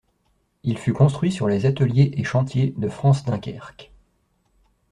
[0.63, 3.91] Il fut construit sur les Ateliers et Chantiers de France-Dunkerque.